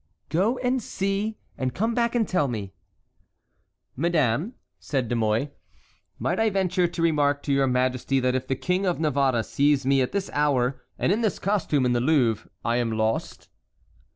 [0.29, 2.73] "Go and see, and come back and tell me."
[3.95, 5.49] "Madame," said De Mouy,
[6.17, 9.85] "might I venture to remark to your majesty that if the King of Navarre sees
[9.85, 13.49] me at this hour and in this costume in the Louvre, I am lost?"